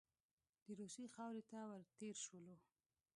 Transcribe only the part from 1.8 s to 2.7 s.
تېر شولو.